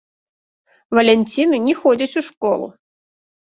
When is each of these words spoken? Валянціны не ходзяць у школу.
Валянціны 0.99 1.55
не 1.67 1.77
ходзяць 1.83 2.17
у 2.25 2.27
школу. 2.33 2.67